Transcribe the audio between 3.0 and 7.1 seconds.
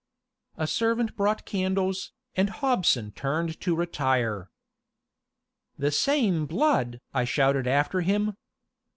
turned to retire. "The same blood!"